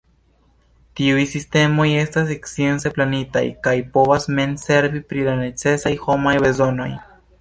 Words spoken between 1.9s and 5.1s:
estas science planitaj kaj povas mem servi